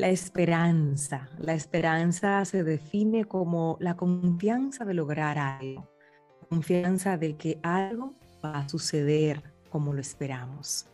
[0.00, 1.28] La esperanza.
[1.36, 5.90] La esperanza se define como la confianza de lograr algo,
[6.48, 10.86] confianza de que algo va a suceder como lo esperamos.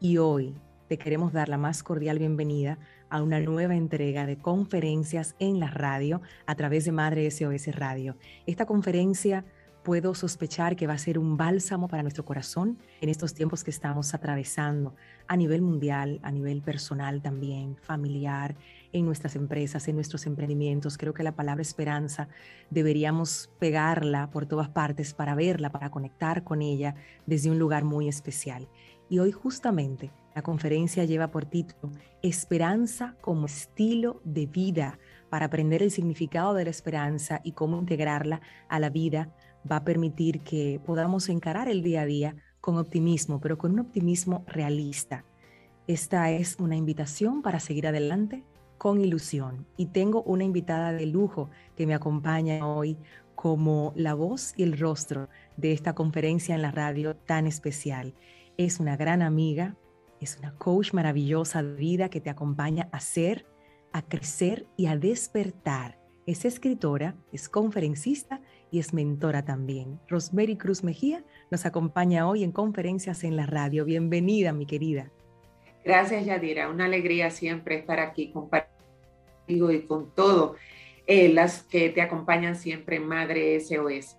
[0.00, 0.56] Y hoy
[0.88, 2.76] te queremos dar la más cordial bienvenida
[3.08, 8.16] a una nueva entrega de conferencias en la radio a través de Madre SOS Radio.
[8.46, 9.44] Esta conferencia
[9.82, 13.70] puedo sospechar que va a ser un bálsamo para nuestro corazón en estos tiempos que
[13.70, 14.94] estamos atravesando
[15.26, 18.56] a nivel mundial, a nivel personal también, familiar,
[18.92, 20.98] en nuestras empresas, en nuestros emprendimientos.
[20.98, 22.28] Creo que la palabra esperanza
[22.70, 26.94] deberíamos pegarla por todas partes para verla, para conectar con ella
[27.26, 28.68] desde un lugar muy especial.
[29.08, 31.92] Y hoy justamente la conferencia lleva por título
[32.22, 34.98] Esperanza como estilo de vida
[35.30, 39.34] para aprender el significado de la esperanza y cómo integrarla a la vida
[39.70, 43.80] va a permitir que podamos encarar el día a día con optimismo, pero con un
[43.80, 45.24] optimismo realista.
[45.86, 48.44] Esta es una invitación para seguir adelante
[48.78, 52.96] con ilusión y tengo una invitada de lujo que me acompaña hoy
[53.34, 58.14] como la voz y el rostro de esta conferencia en la radio tan especial.
[58.56, 59.76] Es una gran amiga,
[60.20, 63.46] es una coach maravillosa de vida que te acompaña a ser,
[63.92, 65.99] a crecer y a despertar.
[66.30, 69.98] Es escritora, es conferencista y es mentora también.
[70.06, 73.84] Rosemary Cruz Mejía nos acompaña hoy en conferencias en la radio.
[73.84, 75.10] Bienvenida, mi querida.
[75.84, 76.70] Gracias, Yadira.
[76.70, 80.54] Una alegría siempre estar aquí contigo y con todo
[81.08, 84.16] eh, las que te acompañan siempre Madre SOS.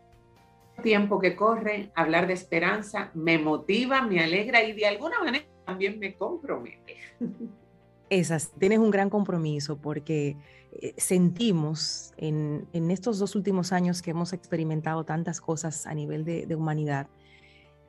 [0.84, 5.98] Tiempo que corre, hablar de esperanza me motiva, me alegra y de alguna manera también
[5.98, 6.98] me compromete.
[8.12, 10.36] Esas, tienes un gran compromiso porque
[10.74, 16.54] eh, sentimos en, estos dos últimos años que hemos experimentado tantas cosas a nivel de,
[16.54, 17.08] humanidad,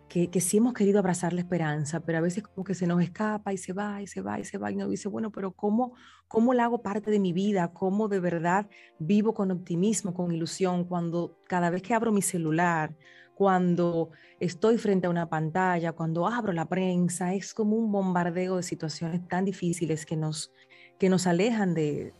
[0.09, 3.03] que, que, sí hemos querido abrazar la esperanza, pero a veces como que se nos
[3.03, 5.51] escapa y se va y se va y se va y nos dice, bueno, pero
[5.51, 5.97] ¿cómo,
[6.29, 7.73] cómo la hago parte de mi vida?
[7.73, 8.71] ¿Cómo de verdad
[9.01, 12.95] vivo con optimismo, con ilusión, cuando cada vez que abro mi celular,
[13.35, 14.11] cuando
[14.41, 19.27] estoy frente a una pantalla, cuando abro la prensa, es como un bombardeo de situaciones
[19.29, 20.53] tan difíciles que nos,
[20.99, 22.13] que nos alejan de,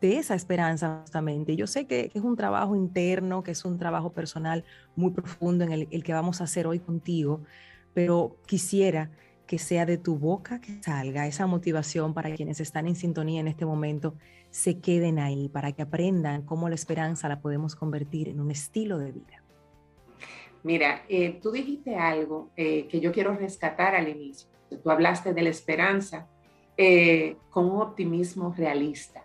[0.00, 1.56] de esa esperanza justamente.
[1.56, 4.64] Yo sé que, es un trabajo interno, que es un trabajo personal
[4.94, 7.42] muy profundo en el, que vamos a hacer hoy contigo,
[7.94, 9.10] pero quisiera
[9.46, 13.48] que sea de tu boca que salga esa motivación para quienes están en sintonía en
[13.48, 14.14] este momento,
[14.50, 18.98] se queden ahí, para que aprendan cómo la esperanza la podemos convertir en un estilo
[18.98, 19.45] de vida.
[20.66, 24.48] Mira, eh, tú dijiste algo eh, que yo quiero rescatar al inicio.
[24.82, 26.26] Tú hablaste de la esperanza
[26.76, 29.22] eh, con un optimismo realista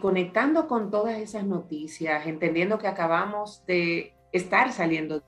[0.00, 5.22] conectando con todas esas noticias, entendiendo que acabamos de estar saliendo,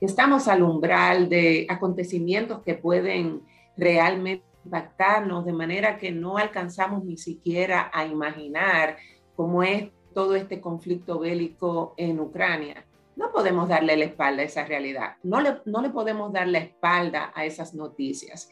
[0.00, 3.42] que estamos al umbral de acontecimientos que pueden
[3.76, 8.96] realmente impactarnos de manera que no alcanzamos ni siquiera a imaginar
[9.36, 12.86] cómo es todo este conflicto bélico en Ucrania.
[13.20, 16.60] No podemos darle la espalda a esa realidad, no le, no le podemos dar la
[16.60, 18.48] espalda a esas noticias.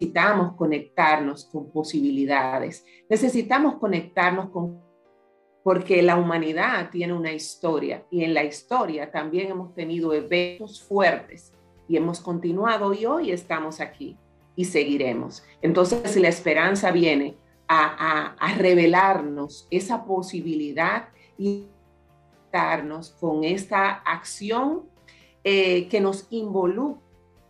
[0.00, 4.80] Necesitamos conectarnos con posibilidades, necesitamos conectarnos con,
[5.62, 11.52] porque la humanidad tiene una historia y en la historia también hemos tenido eventos fuertes
[11.86, 14.16] y hemos continuado y hoy estamos aquí
[14.56, 15.44] y seguiremos.
[15.60, 17.36] Entonces, si la esperanza viene
[17.68, 21.66] a, a, revelarnos esa posibilidad y
[23.18, 24.82] con esta acción
[25.42, 27.02] eh, que nos involucra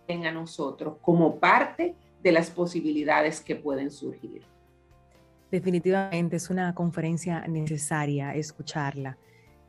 [0.09, 4.43] a nosotros como parte de las posibilidades que pueden surgir.
[5.51, 9.19] Definitivamente es una conferencia necesaria escucharla,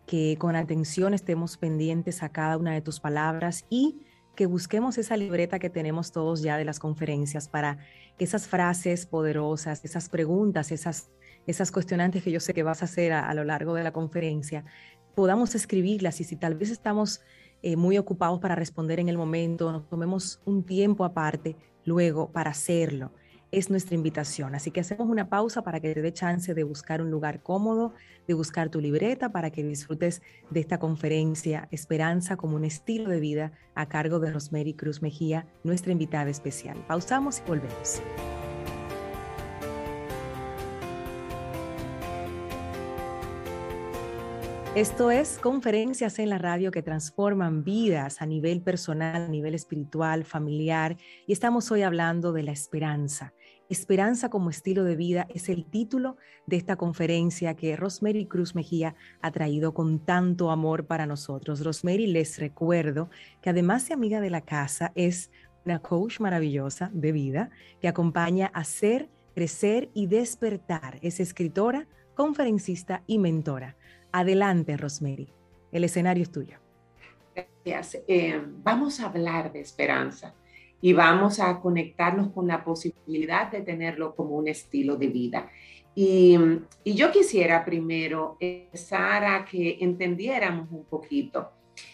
[0.06, 4.00] que con atención estemos pendientes a cada una de tus palabras y
[4.36, 7.78] que busquemos esa libreta que tenemos todos ya de las conferencias para
[8.18, 11.10] que esas frases poderosas, esas preguntas, esas,
[11.48, 14.66] esas cuestionantes que yo sé que vas a hacer a, lo largo de la conferencia,
[15.16, 17.22] podamos escribirlas y si tal vez estamos
[17.62, 22.52] eh, muy ocupados para responder en el momento, nos tomemos un tiempo aparte luego para
[22.52, 23.12] hacerlo.
[23.56, 24.54] Es nuestra invitación.
[24.54, 27.94] Así que hacemos una pausa para que te dé chance de buscar un lugar cómodo,
[28.28, 33.22] de buscar tu libreta para que disfrutes de esta conferencia Esperanza como un estilo de
[33.22, 36.84] vida a cargo de Rosemary Cruz Mejía, nuestra invitada especial.
[36.86, 38.02] Pausamos y volvemos.
[44.76, 50.26] Esto es conferencias en la radio que transforman vidas a nivel personal, a nivel espiritual,
[50.26, 50.98] familiar.
[51.26, 53.34] Y estamos hoy hablando de la esperanza.
[53.68, 58.96] Esperanza como estilo de vida es el título de esta conferencia que Rosemary Cruz Mejía
[59.22, 61.64] ha traído con tanto amor para nosotros.
[61.64, 63.10] Rosemary, les recuerdo
[63.42, 65.32] que además de amiga de la casa, es
[65.66, 67.50] una coach maravillosa de vida
[67.82, 71.00] que acompaña a ser crecer y despertar.
[71.02, 73.76] Es escritora, conferencista y mentora.
[74.12, 75.34] Adelante, Rosemary.
[75.72, 76.60] El escenario es tuyo.
[77.34, 78.04] Gracias.
[78.08, 80.36] Eh, vamos a hablar de esperanza
[80.82, 85.50] y vamos a conectarnos con la posibilidad de tenerlo como un estilo de vida.
[85.96, 86.38] Y,
[86.84, 91.52] yo quisiera primero empezar a que entendiéramos un poquito.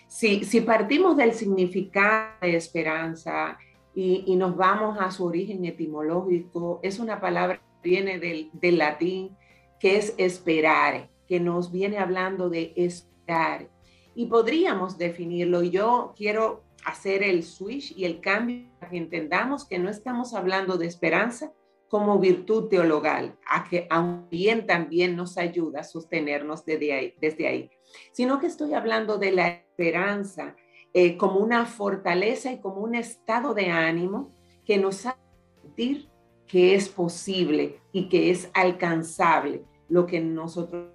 [0.07, 3.57] Si, si partimos del significado de esperanza
[3.93, 9.37] y, nos vamos a su origen etimológico, es una palabra que viene del, del latín
[9.79, 13.67] que es esperar, que nos viene hablando de esperar.
[14.13, 19.65] Y podríamos definirlo, y yo quiero hacer el switch y el cambio para que entendamos
[19.65, 21.53] que no estamos hablando de esperanza,
[21.91, 23.89] como virtud teologal, a que
[24.29, 27.69] bien también nos ayuda a sostenernos desde ahí, desde ahí,
[28.13, 30.55] sino que estoy hablando de la esperanza
[30.93, 34.33] eh, como una fortaleza y como un estado de ánimo
[34.65, 35.19] que nos hace
[35.61, 36.09] sentir
[36.47, 40.93] que es posible y que es alcanzable lo que nosotros,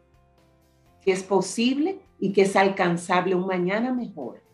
[1.03, 4.46] que es posible y que es alcanzable un mañana mejor.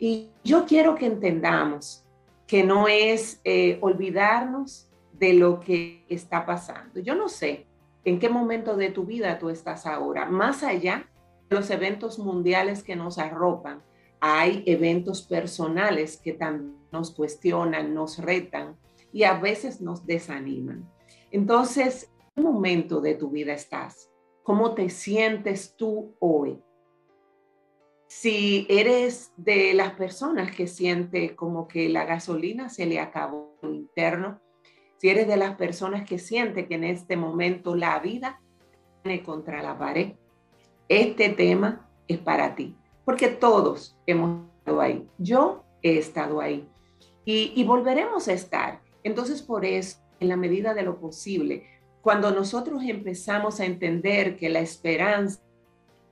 [0.00, 2.04] Y yo quiero que entendamos
[2.46, 6.98] que no es eh, olvidarnos de lo que está pasando.
[7.00, 7.66] Yo no sé
[8.04, 10.24] en qué momento de tu vida tú estás ahora.
[10.24, 11.06] Más allá
[11.48, 13.82] de los eventos mundiales que nos arropan,
[14.20, 18.76] hay eventos personales que también nos cuestionan, nos retan
[19.12, 20.90] y a veces nos desaniman.
[21.30, 24.10] Entonces, ¿en qué momento de tu vida estás?
[24.42, 26.58] ¿Cómo te sientes tú hoy?
[28.12, 34.40] Si eres de las personas que siente como que la gasolina se le acabó interno,
[34.96, 38.42] si eres de las personas que siente que en este momento la vida
[39.04, 40.14] viene contra la pared,
[40.88, 42.74] este tema es para ti,
[43.04, 45.08] porque todos hemos estado ahí.
[45.18, 46.68] Yo he estado ahí
[47.24, 48.82] y volveremos a estar.
[49.04, 51.64] Entonces, por eso, en la medida de lo posible,
[52.00, 55.40] cuando nosotros empezamos a entender que la esperanza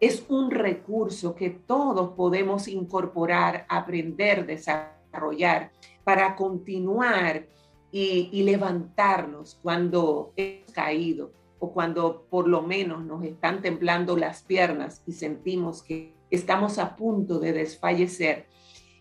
[0.01, 5.73] es un recurso que todos podemos incorporar, aprender, desarrollar
[6.05, 7.47] para continuar
[7.91, 15.03] y, levantarnos cuando hemos caído o cuando por lo menos nos están temblando las piernas
[15.07, 18.47] y sentimos que estamos a punto de desfallecer,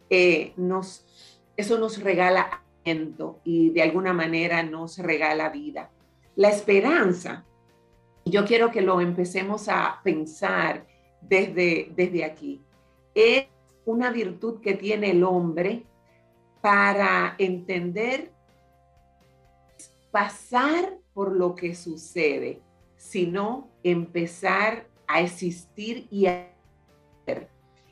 [0.10, 5.92] eh, nos, eso nos regala aliento y de alguna manera nos regala vida.
[6.36, 7.46] La esperanza,
[8.30, 10.86] yo quiero que lo empecemos a pensar
[11.22, 12.62] desde, desde aquí,
[13.14, 13.48] es
[13.86, 15.86] una virtud que tiene el hombre
[16.62, 18.32] para entender
[20.12, 22.62] pasar por lo que sucede,
[22.96, 26.52] sino empezar a existir y a
[27.26, 27.50] ser.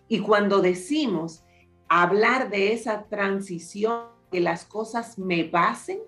[0.08, 1.44] Y cuando decimos
[1.88, 6.00] hablar de esa transición, que las cosas me pasen,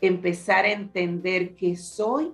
[0.00, 2.32] empezar a entender que soy,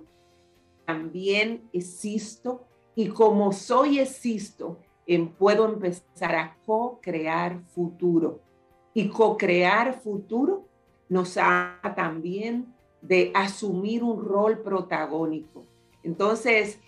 [0.87, 8.39] también existo, y como soy existo, en, puedo empezar a co-crear futuro.
[8.93, 10.65] Y co-crear futuro
[11.09, 15.65] nos hace también de asumir un rol protagónico.
[16.03, 16.79] Entonces,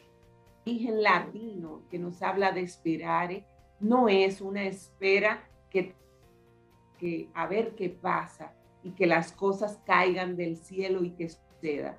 [0.66, 3.46] origen latino que nos habla de esperar
[3.82, 5.94] no es una espera que,
[6.98, 11.98] que a ver qué pasa y que las cosas caigan del cielo y que suceda,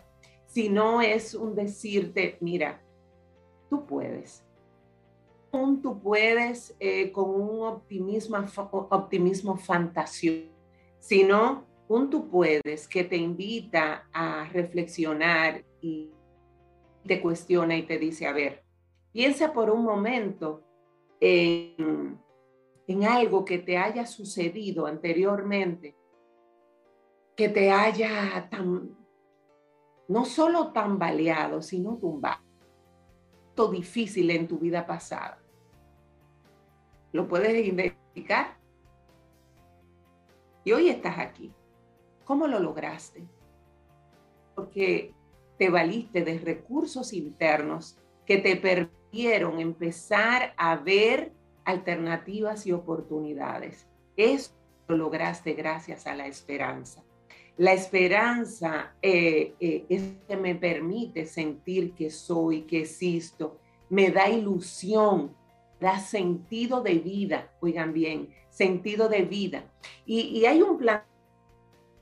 [0.51, 2.83] sino es un decirte, mira,
[3.69, 4.45] tú puedes.
[5.53, 8.37] Tú puedes eh, con un optimismo,
[8.71, 10.47] optimismo fantasioso,
[10.99, 16.11] sino un tú puedes que te invita a reflexionar y
[17.07, 18.63] te cuestiona y te dice, a ver,
[19.13, 20.63] piensa por un momento
[21.21, 22.19] en,
[22.87, 25.97] en algo que te haya sucedido anteriormente,
[27.37, 29.00] que te haya tan,
[30.11, 32.43] no solo tambaleado, sino tumbado.
[33.55, 35.39] Todo difícil en tu vida pasada.
[37.13, 38.57] ¿Lo puedes identificar?
[40.65, 41.53] Y hoy estás aquí.
[42.25, 43.25] ¿Cómo lo lograste?
[44.57, 45.15] Porque
[45.59, 51.33] te valiste de recursos internos que te permitieron empezar a ver
[51.65, 53.87] alternativas y oportunidades.
[54.17, 54.51] Eso
[54.89, 57.05] lo lograste gracias a la esperanza.
[57.61, 63.59] La esperanza eh, eh, es que me permite sentir que soy, que existo,
[63.91, 65.37] me da ilusión,
[65.79, 69.71] da sentido de vida, oigan bien, sentido de vida.
[70.07, 71.03] Y, hay un plan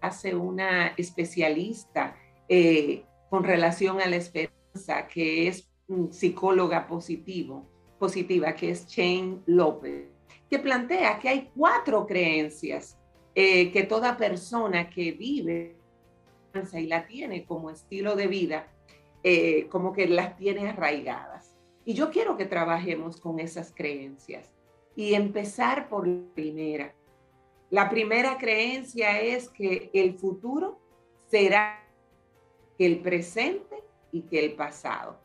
[0.01, 2.15] hace una especialista
[2.49, 5.69] eh, con relación a la esperanza, que es
[6.11, 10.07] psicóloga positivo, positiva, que es Shane López,
[10.49, 12.98] que plantea que hay cuatro creencias
[13.41, 15.77] eh, que toda persona que vive
[16.73, 18.67] y la tiene como estilo de vida,
[19.23, 21.55] eh, como que las tiene arraigadas.
[21.85, 24.51] Y yo quiero que trabajemos con esas creencias
[24.97, 26.93] y empezar por la primera.
[27.71, 30.81] La primera creencia es que el futuro
[31.29, 31.81] será
[32.77, 35.17] el presente y que el pasado.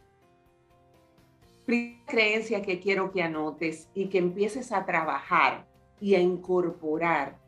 [1.65, 5.65] Primera creencia que quiero que anotes y que empieces a trabajar
[5.99, 7.41] y a incorporar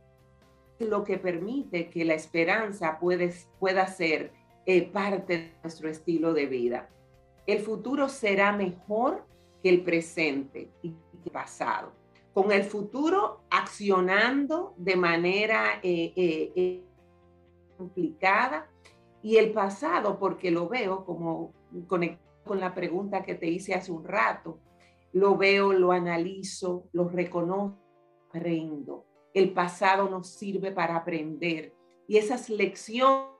[0.79, 4.33] lo que permite que la esperanza pueda ser
[4.65, 6.89] eh, parte de nuestro estilo de vida.
[7.45, 9.25] El futuro será mejor
[9.61, 11.93] que el presente y el pasado.
[12.33, 16.83] Con el futuro accionando de manera eh, eh,
[17.77, 18.69] complicada
[19.21, 21.53] y el pasado, porque lo veo como
[21.87, 24.59] conectado con la pregunta que te hice hace un rato,
[25.13, 27.79] lo veo, lo analizo, lo reconozco,
[28.29, 29.05] aprendo
[29.35, 31.75] el pasado nos sirve para aprender
[32.07, 33.35] y esas lecciones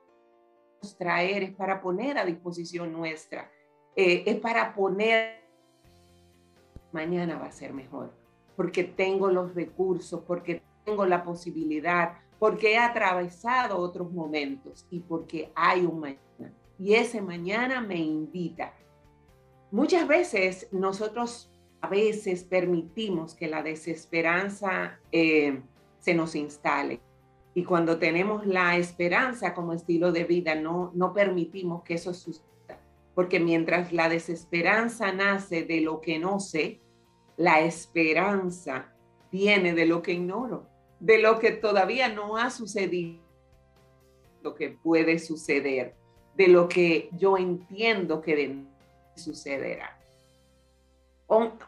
[0.98, 3.50] traer es para poner a disposición nuestra,
[3.96, 5.42] eh, es para poner,
[6.92, 8.12] mañana va a ser mejor,
[8.56, 15.50] porque tengo los recursos, porque tengo la posibilidad, porque he atravesado otros momentos y porque
[15.54, 16.52] hay un mañana.
[16.78, 18.74] Y ese mañana me invita.
[19.70, 21.50] Muchas veces nosotros
[21.80, 25.62] a veces permitimos que la desesperanza eh,
[26.06, 27.00] se nos instale.
[27.52, 32.46] Y cuando tenemos la esperanza como estilo de vida, no, no permitimos que eso suceda.
[33.12, 36.80] Porque mientras la desesperanza nace de lo que no sé,
[37.36, 38.94] la esperanza
[39.32, 40.68] viene de lo que ignoro,
[41.00, 43.20] de lo que todavía no ha sucedido,
[44.44, 45.96] lo que puede suceder,
[46.36, 48.62] de lo que yo entiendo que
[49.16, 49.98] sucederá.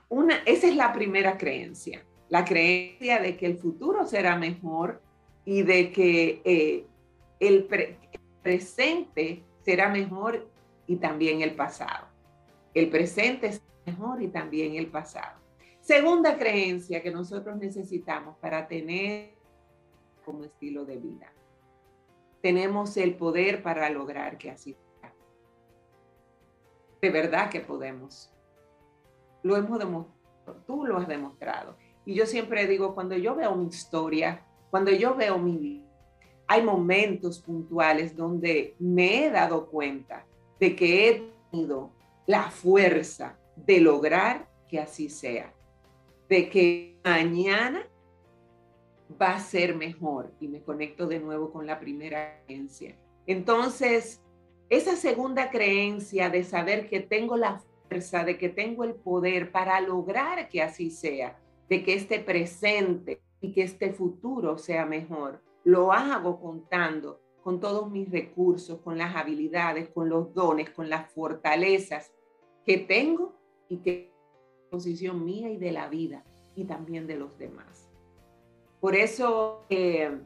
[0.09, 5.01] Una, esa es la primera creencia la creencia de que el futuro será mejor
[5.45, 6.87] y de que eh,
[7.41, 7.67] el,
[8.43, 10.49] presente será mejor
[10.87, 12.07] y también el pasado.
[12.75, 15.39] El presente es mejor y también el pasado.
[15.81, 19.35] Segunda creencia que nosotros necesitamos para tener
[20.25, 21.33] como estilo de vida.
[22.43, 25.15] Tenemos el poder para lograr que así sea.
[27.01, 28.31] De verdad que podemos.
[29.43, 30.63] Lo hemos demostrado.
[30.67, 31.77] Tú lo has demostrado.
[32.09, 35.85] Y yo siempre digo, cuando yo veo mi historia, cuando yo veo mi vida,
[36.47, 40.25] hay momentos puntuales donde me he dado cuenta
[40.59, 41.93] de que he tenido
[42.27, 45.53] la fuerza de lograr que así sea,
[46.31, 47.87] de que mañana
[49.21, 50.33] va a ser mejor.
[50.41, 52.97] Y me conecto de nuevo con la primera creencia.
[53.27, 54.23] Entonces,
[54.71, 59.79] esa segunda creencia de saber que tengo la fuerza, de que tengo el poder para
[59.83, 61.39] lograr que así sea,
[61.69, 65.43] de que este presente y que este futuro sea mejor.
[65.65, 71.11] Lo hago contando con todos mis recursos, con las habilidades, con los dones, con las
[71.13, 72.13] fortalezas
[72.67, 73.35] que tengo
[73.69, 74.13] y que
[74.71, 77.89] posición mía y de la vida y también de los demás.
[78.81, 80.19] Por eso, eh,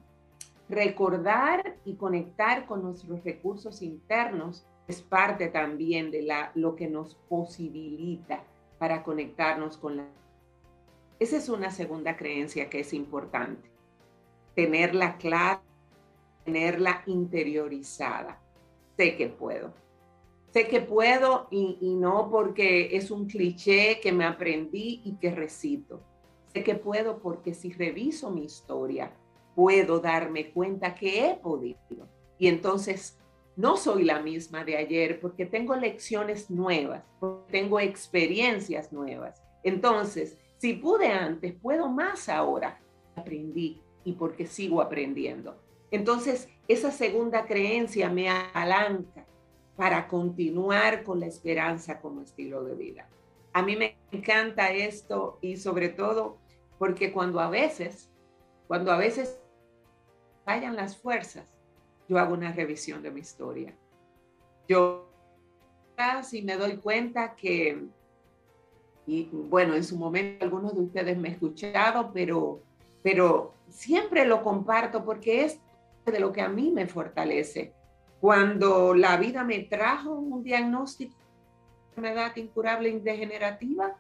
[0.68, 7.14] recordar y conectar con nuestros recursos internos es parte también de la, lo que nos
[7.28, 8.42] posibilita
[8.78, 10.06] para conectarnos con la
[11.18, 13.70] esa es una segunda creencia que es importante.
[14.54, 15.62] Tenerla clara,
[16.44, 18.40] tenerla interiorizada.
[18.96, 19.72] Sé que puedo.
[20.52, 25.30] Sé que puedo y, y no porque es un cliché que me aprendí y que
[25.30, 26.02] recito.
[26.52, 29.12] Sé que puedo porque si reviso mi historia,
[29.54, 32.08] puedo darme cuenta que he podido.
[32.38, 33.18] Y entonces
[33.56, 37.04] no soy la misma de ayer porque tengo lecciones nuevas,
[37.50, 39.42] tengo experiencias nuevas.
[39.62, 42.80] Entonces, si pude antes, puedo más ahora.
[43.16, 45.60] Aprendí y porque sigo aprendiendo.
[45.90, 49.26] Entonces, esa segunda creencia me apalanca
[49.74, 53.08] para continuar con la esperanza como estilo de vida.
[53.52, 56.38] A mí me encanta esto y sobre todo
[56.78, 58.08] porque cuando a veces,
[58.68, 59.40] cuando a veces
[60.44, 61.52] fallan las fuerzas,
[62.08, 63.74] yo hago una revisión de mi historia.
[64.68, 65.10] Yo
[65.96, 67.88] casi me doy cuenta que
[69.06, 72.62] y bueno, en su momento algunos de ustedes me han escuchado, pero,
[73.02, 75.58] pero siempre lo comparto porque es
[76.06, 77.72] de lo que a mí me fortalece.
[78.20, 83.96] Cuando la vida me trajo un diagnóstico de enfermedad incurable y degenerativa,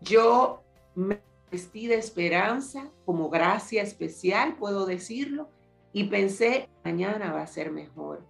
[0.00, 0.62] yo
[0.94, 1.20] me
[1.50, 5.48] vestí de esperanza, como gracia especial, puedo decirlo,
[5.92, 8.24] y pensé, mañana va a ser mejor,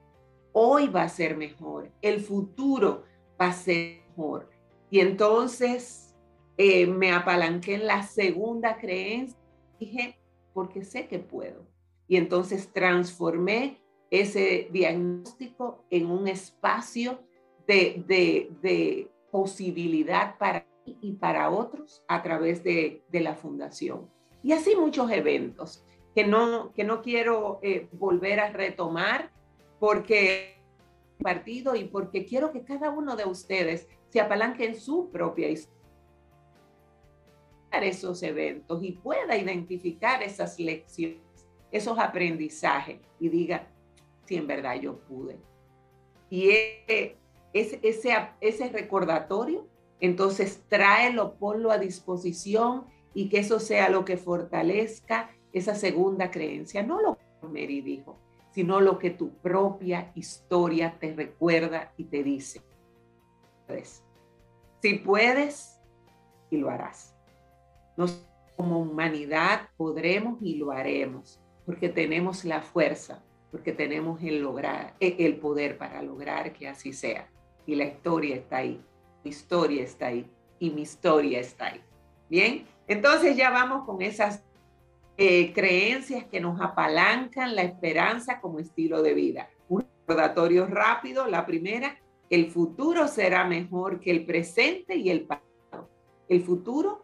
[0.53, 3.05] hoy va a ser mejor, el futuro
[3.41, 4.54] va a ser mejor.
[4.95, 6.15] Y entonces
[6.57, 9.37] eh, me apalanqué en la segunda creencia,
[9.81, 10.17] dije,
[10.53, 11.67] porque sé que puedo.
[12.07, 13.83] Y entonces transformé
[14.13, 17.19] ese diagnóstico en un espacio
[17.67, 24.09] de, posibilidad para y para otros a través de, de, la fundación.
[24.45, 25.85] Y así muchos eventos
[26.15, 29.33] que no, que no quiero eh, volver a retomar
[29.81, 30.55] porque
[31.21, 35.75] partido y porque quiero que cada uno de ustedes se apalanque en su propia historia
[37.83, 41.19] esos eventos y pueda identificar esas lecciones,
[41.73, 43.67] esos aprendizajes y diga,
[44.27, 45.41] si en verdad yo pude.
[46.31, 47.17] Y ese,
[47.53, 49.67] ese, ese recordatorio,
[49.99, 56.85] entonces tráelo, ponlo a disposición y que eso sea lo que fortalezca esa segunda creencia,
[56.85, 58.17] no lo que Mary dijo,
[58.53, 62.63] sino lo que tu propia historia te recuerda y te dice.
[64.85, 65.81] Si puedes,
[66.51, 67.17] y lo harás.
[67.97, 75.39] Nos, como humanidad podremos y lo haremos, porque tenemos la fuerza, porque tenemos e, el
[75.39, 77.31] poder para lograr que así sea.
[77.65, 78.85] Y la historia está ahí,
[79.25, 81.81] mi historia está ahí y mi historia está ahí.
[82.29, 84.45] Bien, entonces ya vamos con esas
[85.17, 89.49] eh, creencias que nos apalancan la esperanza como estilo de vida.
[89.67, 91.97] Un recordatorio rápido, la primera,
[92.31, 95.89] el futuro será mejor que el presente y el pasado.
[96.29, 97.03] El futuro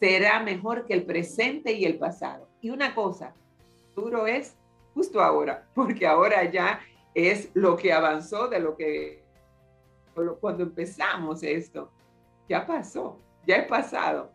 [0.00, 2.48] será mejor que el presente y el pasado.
[2.60, 4.56] Y una cosa, el futuro es
[4.94, 6.80] justo ahora, porque ahora ya
[7.14, 9.22] es lo que avanzó de lo que
[10.40, 11.90] cuando empezamos esto.
[12.48, 14.30] Ya pasó, ya es pasado.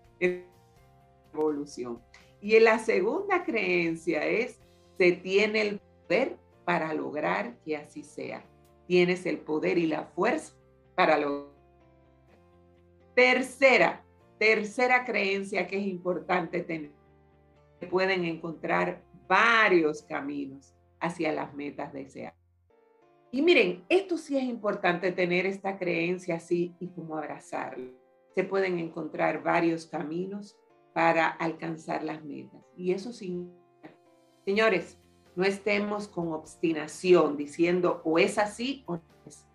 [1.34, 2.02] Evolución.
[2.42, 4.60] Y la segunda creencia es,
[4.98, 8.44] se tiene el poder para lograr que así sea.
[8.88, 10.54] Tienes el poder y la fuerza
[10.96, 11.54] para lograr.
[13.16, 14.04] Tercera,
[14.40, 16.92] tercera creencia que es importante tener.
[17.90, 22.38] Pueden encontrar varios caminos hacia las metas deseadas.
[23.32, 27.92] Y miren, esto sí es importante tener esta creencia así y como abrazarlo.
[28.36, 30.58] Se pueden encontrar varios caminos
[30.94, 32.62] para alcanzar las metas.
[32.76, 33.46] Y eso sí,
[34.46, 34.98] señores,
[35.38, 39.46] no estemos con obstinación diciendo o es así o no es.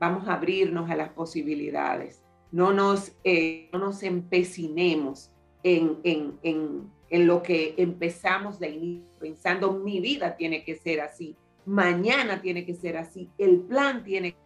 [0.00, 2.22] Vamos a abrirnos a las posibilidades.
[2.50, 5.30] No nos, eh, no nos empecinemos
[5.62, 11.00] en, en, en, en, lo que empezamos de inicio, pensando mi vida tiene que ser
[11.00, 14.38] así, mañana tiene que ser así, el plan tiene que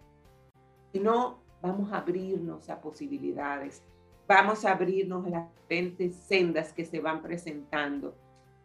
[0.92, 3.82] ser no, vamos a abrirnos a posibilidades
[4.28, 8.14] vamos a abrirnos a las diferentes sendas que se van presentando.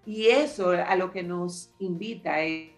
[0.06, 2.72] Y eso a lo que nos invita es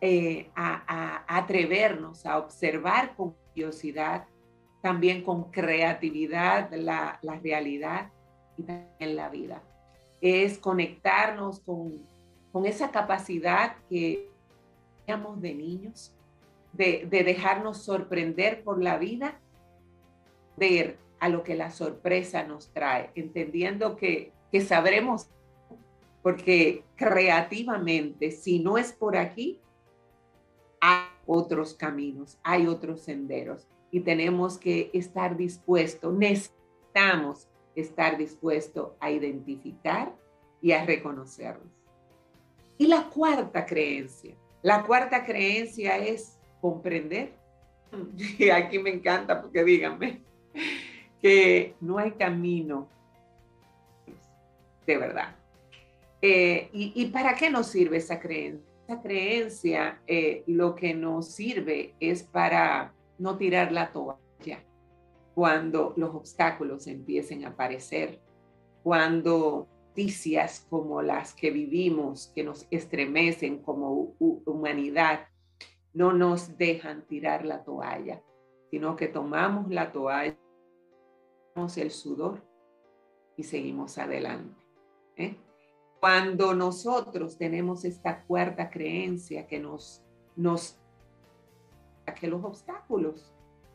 [0.00, 4.26] eh, a, atrevernos a observar con curiosidad,
[4.80, 8.10] también con creatividad la, realidad
[8.56, 9.62] y también la vida.
[10.20, 12.00] Es conectarnos con,
[12.52, 14.30] con esa capacidad que
[14.98, 16.14] teníamos de niños,
[16.72, 19.40] de, de dejarnos sorprender por la vida
[20.56, 25.28] ver a lo que la sorpresa nos trae, entendiendo que, que sabremos,
[26.22, 29.60] porque creativamente, si no es por aquí,
[30.80, 39.10] hay otros caminos, hay otros senderos y tenemos que estar dispuestos, necesitamos estar dispuestos a
[39.10, 40.14] identificar
[40.60, 41.72] y a reconocerlos.
[42.76, 47.32] Y la cuarta creencia, la cuarta creencia es comprender.
[48.38, 50.20] Y aquí me encanta porque díganme,
[51.22, 52.88] que no hay camino
[54.88, 55.36] de verdad.
[56.20, 58.66] Eh, y, para qué nos sirve esa creencia?
[58.88, 64.64] Esa creencia eh, lo que nos sirve es para no tirar la toalla
[65.34, 68.20] cuando los obstáculos empiecen a aparecer,
[68.82, 75.28] cuando noticias como las que vivimos, que nos estremecen como humanidad,
[75.92, 78.22] no nos dejan tirar la toalla
[78.70, 80.36] sino que tomamos la toalla,
[81.76, 82.40] el sudor
[83.36, 84.57] y seguimos adelante.
[85.18, 85.36] ¿Eh?
[86.00, 90.02] Cuando nosotros tenemos esta cuarta creencia que nos,
[92.20, 93.34] que los obstáculos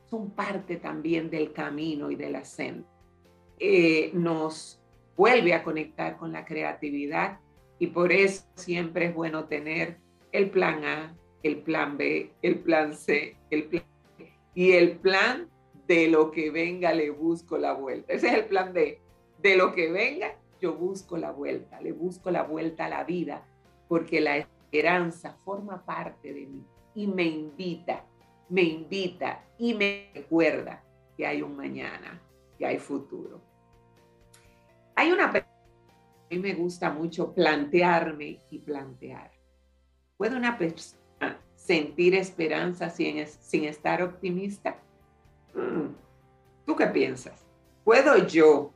[0.10, 2.88] son parte también del camino y de la senda,
[3.60, 4.82] eh, nos
[5.16, 7.40] vuelve a conectar con la creatividad
[7.78, 9.98] y por eso siempre es bueno tener
[10.32, 13.84] el plan A, el plan B, el plan C, el plan
[14.56, 15.50] y el plan
[15.88, 18.14] de lo que venga le busco la vuelta.
[18.14, 19.02] Ese es el plan de,
[19.42, 23.44] de lo que venga, yo busco la vuelta, le busco la vuelta a la vida,
[23.90, 28.06] porque la esperanza forma parte de mí y me invita,
[28.48, 30.82] me invita y me recuerda
[31.18, 32.18] que hay un mañana,
[32.58, 33.42] que hay futuro.
[34.96, 35.44] Hay una a
[36.30, 39.32] mí me gusta mucho plantearme y plantear.
[40.16, 44.78] ¿Puede una persona sentir esperanza sin, sin estar optimista?
[45.54, 45.94] Mm,
[46.66, 47.46] ¿Tú qué piensas?
[47.84, 48.72] ¿Puedo yo,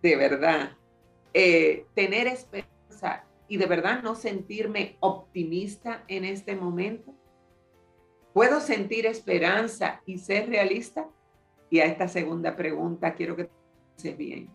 [0.00, 0.70] de verdad,
[1.38, 7.12] eh, tener esperanza y de verdad no sentirme optimista en este momento?
[8.32, 11.06] ¿Puedo sentir esperanza y ser realista?
[11.68, 13.50] Y a esta segunda pregunta quiero que
[13.98, 14.48] pienses bien.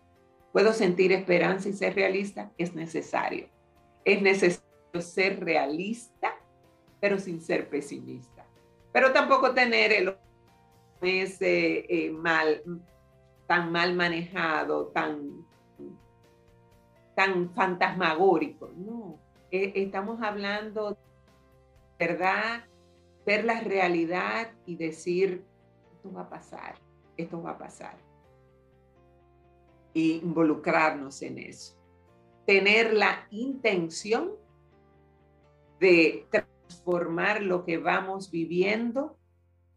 [0.50, 2.50] ¿Puedo sentir esperanza y ser realista?
[2.58, 3.48] Es necesario.
[4.04, 6.34] Es necesario ser realista,
[7.00, 8.44] pero sin ser pesimista.
[8.92, 10.16] Pero tampoco tener el
[11.00, 12.60] ese eh, mal,
[13.46, 15.46] tan mal manejado, tan,
[17.14, 18.70] tan fantasmagórico.
[18.76, 19.18] No,
[19.50, 20.96] e, estamos hablando,
[21.98, 22.64] ¿verdad?
[23.26, 25.44] Ver la realidad y decir,
[25.94, 26.76] esto va a pasar,
[27.16, 27.96] esto va a pasar.
[29.94, 31.76] Y involucrarnos en eso.
[32.46, 34.32] Tener la intención
[35.78, 39.16] de transformar lo que vamos viviendo,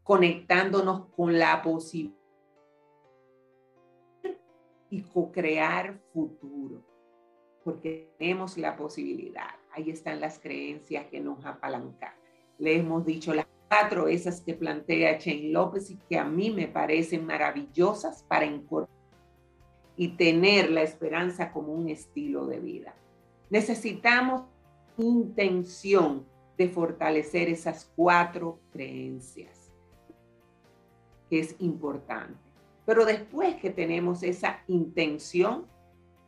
[0.04, 2.26] conectándonos con la posibilidad
[4.90, 6.82] y co-crear futuro,
[7.66, 9.50] porque tenemos la posibilidad.
[9.72, 12.14] Ahí están las creencias que nos apalancan.
[12.60, 16.68] Le hemos dicho las cuatro, esas que plantea Chen López y que a mí me
[16.68, 18.96] parecen maravillosas para incorporar
[19.98, 22.94] y tener la esperanza como un estilo de vida.
[23.50, 24.44] Necesitamos
[24.98, 26.24] intención
[26.58, 29.72] de fortalecer esas cuatro creencias,
[31.30, 32.38] que es importante.
[32.86, 35.66] Pero después que tenemos esa intención,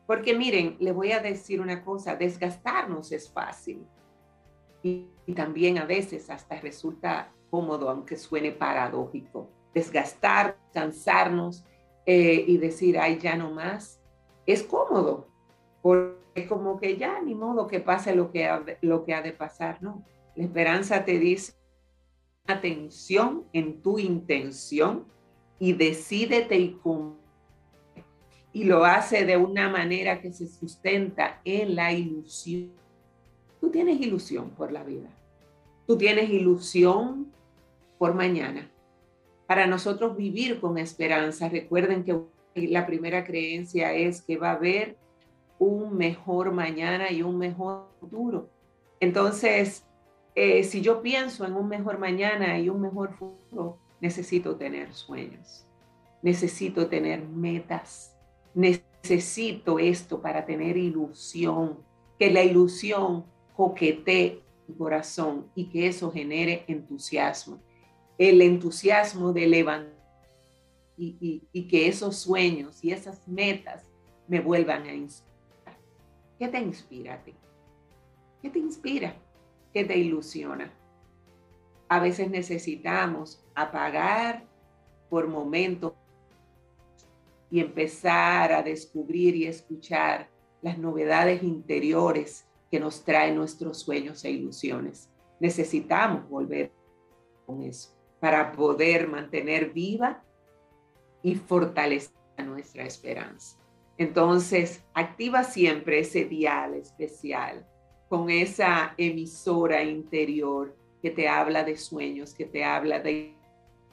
[0.08, 3.86] porque miren, les voy a decir una cosa, desgastarnos es fácil.
[4.82, 9.50] Y, también a veces hasta resulta cómodo, aunque suene paradójico.
[9.74, 11.62] Desgastar, cansarnos
[12.06, 14.00] eh, y decir, ay, ya no más,
[14.46, 15.28] es cómodo,
[15.82, 19.32] porque como que ya ni modo que pase lo que, ha, lo que ha de
[19.32, 20.06] pasar, no.
[20.36, 21.52] La esperanza te dice
[22.46, 25.04] atención en tu intención
[25.58, 26.78] y decídete y
[28.58, 32.72] Y lo hace de una manera que se sustenta en la ilusión.
[33.60, 35.08] Tú tienes ilusión por la vida.
[35.86, 37.32] Tú tienes ilusión
[37.98, 38.68] por mañana.
[39.46, 42.18] Para nosotros vivir con esperanza, recuerden que
[42.56, 44.96] la primera creencia es que va a haber
[45.60, 48.50] un mejor mañana y un mejor futuro.
[48.98, 49.86] Entonces,
[50.34, 55.64] eh, si yo pienso en un mejor mañana y un mejor futuro, necesito tener sueños,
[56.22, 58.17] necesito tener metas,
[58.54, 61.78] necesito esto para tener ilusión,
[62.18, 63.24] que la ilusión
[63.56, 67.60] coquetee mi corazón y que eso genere entusiasmo.
[68.18, 69.98] El entusiasmo de levantar
[70.96, 73.86] y, y que esos sueños y esas metas
[74.26, 75.28] me vuelvan a inspirar
[76.38, 77.18] ¿Qué te inspira a?
[78.42, 79.16] ¿Qué te inspira?
[79.72, 80.72] ¿Qué te ilusiona?
[81.88, 84.44] A veces necesitamos apagar
[85.10, 85.94] por momentos
[87.50, 90.28] y empezar a descubrir y escuchar
[90.62, 95.08] las novedades interiores que nos traen nuestros sueños e ilusiones.
[95.40, 96.72] Necesitamos volver
[97.46, 100.22] con eso para poder mantener viva
[101.22, 102.12] y fortalecer
[102.44, 103.58] nuestra esperanza.
[103.96, 107.66] Entonces, activa siempre ese dial especial
[108.08, 113.36] con esa emisora interior que te habla de sueños, que te habla de,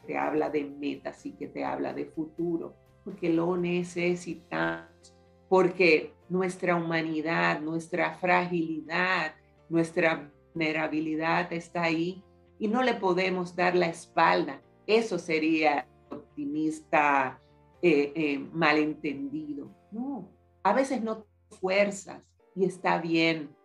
[0.07, 5.15] te habla de metas y que te habla de futuro, porque lo necesitamos,
[5.47, 9.35] porque nuestra humanidad, nuestra fragilidad,
[9.69, 12.23] nuestra vulnerabilidad está ahí
[12.57, 14.59] y no le podemos dar la espalda.
[14.87, 17.39] Eso sería optimista
[17.81, 19.69] eh, eh, malentendido.
[19.91, 20.27] No,
[20.63, 22.23] a veces no tengo fuerzas
[22.55, 23.55] y está bien.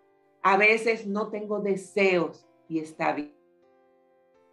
[0.42, 3.34] A veces no tengo deseos y está bien.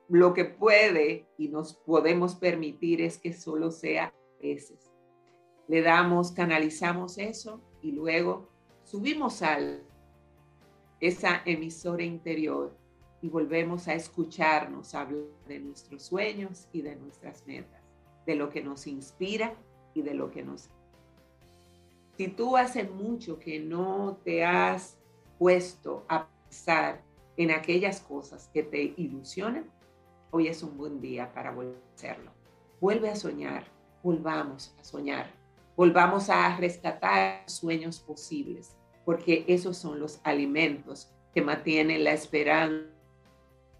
[0.10, 4.91] Lo que puede y nos podemos permitir es que solo sea veces.
[5.67, 8.50] Le damos, canalizamos eso y luego
[8.84, 9.58] subimos a
[11.00, 12.76] esa emisora interior
[13.21, 17.82] y volvemos a escucharnos hablar de nuestros sueños y de nuestras metas,
[18.26, 19.56] de lo que nos inspira
[19.93, 20.69] y de lo que nos
[22.17, 24.97] si tú hace mucho que no te has
[25.38, 27.04] puesto a pensar
[27.38, 29.69] en aquellas cosas que te ilusionan,
[30.32, 32.32] hoy es un buen día para volver a hacerlo.
[32.82, 33.65] Vuelve a soñar,
[34.03, 35.31] volvamos a soñar,
[35.75, 42.89] volvamos a rescatar sueños posibles, porque esos son los alimentos que mantienen la esperanza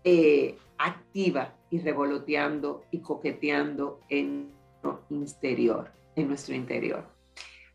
[0.04, 4.52] eh, activa y revoloteando y coqueteando en
[5.10, 7.04] nuestro interior.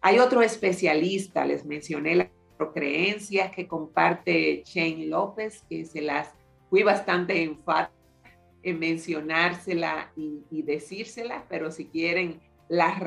[0.01, 2.29] Hay otro especialista, les mencioné las
[2.75, 6.31] creencias que comparte Shane López, que se las
[6.71, 8.02] fui bastante enfática
[8.63, 13.01] en mencionársela y, decírsela, pero si quieren las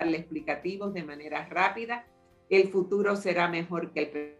[0.00, 2.06] explicativos de manera rápida,
[2.50, 4.38] el futuro será mejor que el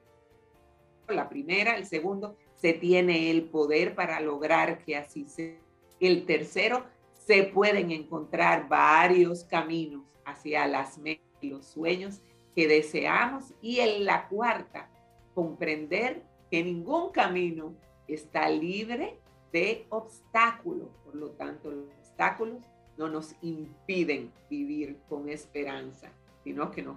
[1.15, 5.57] la primera, el segundo, se tiene el poder para lograr que así sea.
[6.01, 12.21] El tercero, se pueden encontrar varios caminos hacia las metas y los sueños
[12.55, 13.53] que deseamos.
[13.61, 14.91] Y en la cuarta,
[15.35, 17.75] comprender que ningún camino
[18.07, 19.19] está libre
[19.53, 20.89] de obstáculos.
[21.05, 22.59] Por lo tanto, los obstáculos
[22.97, 26.11] no nos impiden vivir con esperanza,
[26.45, 26.97] sino que nos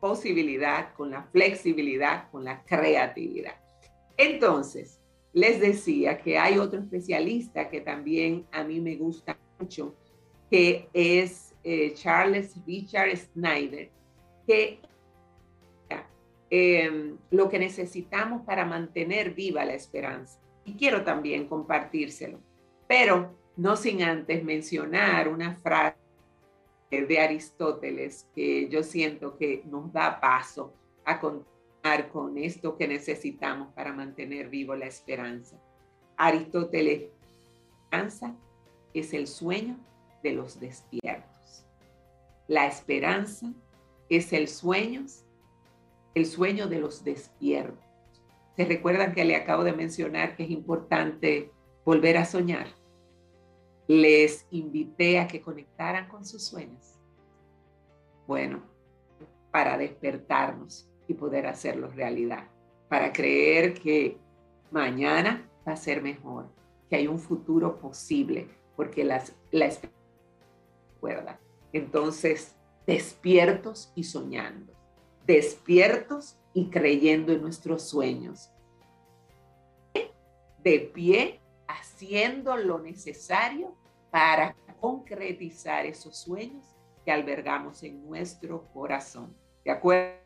[0.00, 3.54] posibilidad, con la flexibilidad, con la creatividad.
[4.16, 5.00] Entonces,
[5.32, 9.94] les decía que hay otro especialista que también a mí me gusta mucho,
[10.50, 13.90] que es eh, Charles Richard Snyder,
[14.44, 14.80] que
[16.50, 20.38] eh, lo que necesitamos para mantener viva la esperanza.
[20.64, 22.38] Y quiero también compartírselo,
[22.86, 25.96] pero no sin antes mencionar una frase
[26.90, 33.72] de Aristóteles que yo siento que nos da paso a continuar con esto que necesitamos
[33.74, 35.60] para mantener vivo la esperanza.
[36.16, 37.10] Aristóteles,
[37.84, 38.36] esperanza
[38.94, 39.78] es el sueño
[40.22, 41.64] de los despiertos.
[42.46, 43.52] La esperanza
[44.08, 45.06] es el sueño
[46.14, 47.91] el sueño de los despiertos.
[48.56, 51.50] ¿Se recuerdan que le acabo de mencionar que es importante
[51.84, 52.66] volver a soñar?
[53.88, 57.00] Les invité a que conectaran con sus sueños.
[58.26, 58.62] Bueno,
[59.50, 62.48] para despertarnos y poder hacerlo realidad,
[62.88, 64.18] para creer que
[64.70, 66.46] mañana va a ser mejor,
[66.88, 69.98] que hay un futuro posible, porque las, la esperanza.
[71.72, 72.54] Entonces,
[72.86, 74.72] despiertos y soñando
[75.26, 78.50] despiertos y creyendo en nuestros sueños.
[80.62, 83.74] De pie, haciendo lo necesario
[84.10, 86.64] para concretizar esos sueños
[87.04, 89.34] que albergamos en nuestro corazón.
[89.64, 90.20] ¿De acuerdo?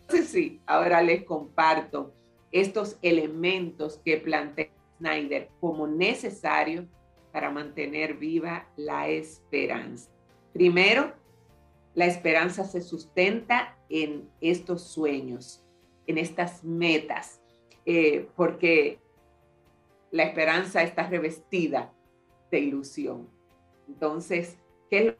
[0.00, 2.12] Entonces sí, ahora les comparto
[2.50, 6.86] estos elementos que plantea Snyder como necesarios
[7.32, 10.10] para mantener viva la esperanza.
[10.52, 11.12] Primero,
[11.98, 15.64] la esperanza se sustenta en estos sueños,
[16.06, 17.42] en estas metas,
[17.84, 19.00] eh, porque
[20.12, 21.92] la esperanza está revestida
[22.52, 23.28] de ilusión.
[23.88, 24.56] Entonces,
[24.88, 25.16] ¿qué es el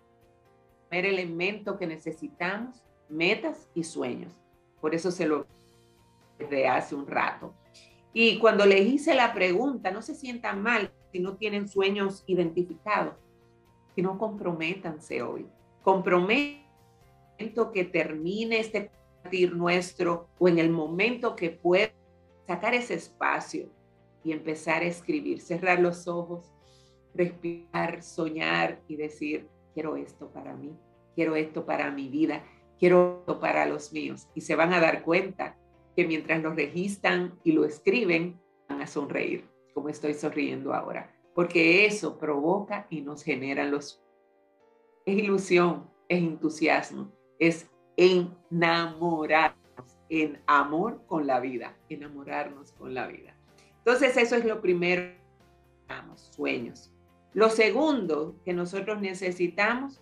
[0.89, 2.85] primer elemento que necesitamos?
[3.09, 4.33] Metas y sueños.
[4.81, 5.49] Por eso se lo
[6.39, 7.55] desde hace un rato.
[8.13, 13.17] Y cuando les hice la pregunta, no se sientan mal si no tienen sueños identificados,
[13.97, 15.45] que no comprométanse hoy.
[15.83, 16.68] Comprométanse
[17.73, 18.91] que termine este
[19.23, 21.93] partir nuestro o en el momento que pueda
[22.47, 23.69] sacar ese espacio
[24.25, 26.53] y empezar a escribir, cerrar los ojos,
[27.15, 30.77] respirar, soñar y decir, quiero esto para mí,
[31.15, 32.45] quiero esto para mi vida,
[32.79, 34.29] quiero esto para los míos.
[34.35, 35.57] Y se van a dar cuenta
[35.97, 41.87] que mientras lo registran y lo escriben, van a sonreír, como estoy sonriendo ahora, porque
[41.87, 44.03] eso provoca y nos generan los...
[45.07, 49.59] Es ilusión, es entusiasmo, es enamorarnos,
[50.09, 53.35] en amor con la vida, enamorarnos con la vida.
[53.79, 55.13] Entonces eso es lo primero,
[56.15, 56.93] sueños.
[57.35, 60.01] Lo segundo que nosotros necesitamos,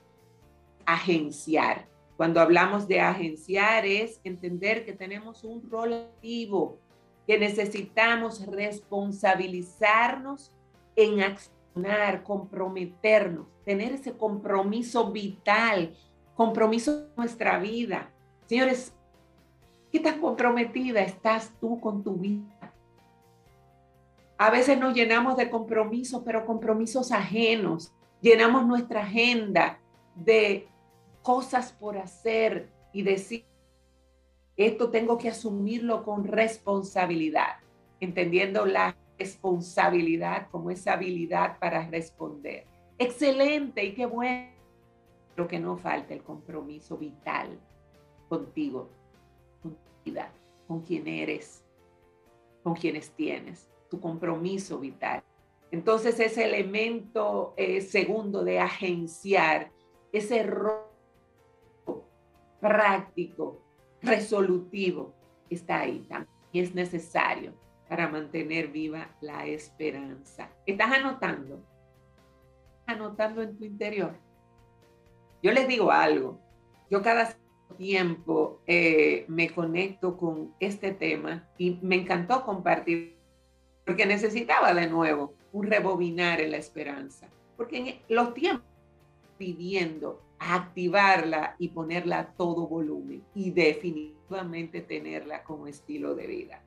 [0.84, 1.88] agenciar.
[2.16, 6.80] Cuando hablamos de agenciar es entender que tenemos un rol activo,
[7.26, 10.52] que necesitamos responsabilizarnos
[10.94, 15.94] en accionar, comprometernos, tener ese compromiso vital
[16.36, 18.10] compromiso con nuestra vida.
[18.46, 18.92] Señores,
[19.90, 22.72] ¿qué tan comprometida estás tú con tu vida?
[24.38, 27.92] A veces nos llenamos de compromisos, pero compromisos ajenos.
[28.20, 29.80] Llenamos nuestra agenda
[30.14, 30.68] de
[31.22, 33.44] cosas por hacer y decir,
[34.56, 37.56] esto tengo que asumirlo con responsabilidad,
[38.00, 42.66] entendiendo la responsabilidad como esa habilidad para responder.
[42.98, 44.55] Excelente y qué bueno
[45.36, 47.60] pero que no falte el compromiso vital
[48.28, 48.88] contigo,
[49.62, 50.32] con tu vida,
[50.66, 51.62] con quien eres,
[52.62, 55.22] con quienes tienes, tu compromiso vital.
[55.70, 59.70] Entonces ese elemento eh, segundo de agenciar,
[60.10, 60.86] ese rol
[62.58, 63.60] práctico,
[64.00, 65.12] resolutivo,
[65.50, 66.30] está ahí también.
[66.52, 67.52] es necesario
[67.88, 70.50] para mantener viva la esperanza.
[70.64, 71.62] ¿Estás anotando?
[72.86, 74.25] Anotando en tu interior.
[75.42, 76.40] Yo les digo algo,
[76.90, 77.36] yo cada
[77.76, 83.16] tiempo eh, me conecto con este tema y me encantó compartir,
[83.84, 88.66] porque necesitaba de nuevo un rebobinar en la esperanza, porque en los tiempos
[89.38, 96.62] pidiendo activarla y ponerla a todo volumen y definitivamente tenerla como estilo de vida.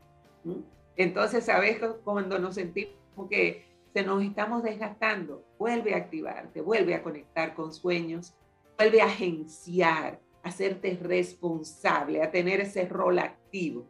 [0.95, 2.93] Entonces, a veces cuando nos sentimos
[3.29, 8.36] que se nos estamos desgastando, vuelve a activarte, vuelve a conectar con sueños,
[8.79, 13.85] vuelve a agenciar, a hacerte responsable, a tener ese rol activo.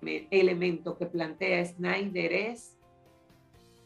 [0.00, 2.74] El elemento que plantea Snyder es